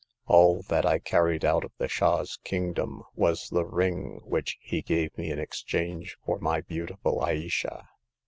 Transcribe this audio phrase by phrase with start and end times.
[0.25, 5.15] All that I carried out of the Shah's kingdom was the ring which he gave
[5.15, 7.87] me in exchange for my beauti ful Ayesha."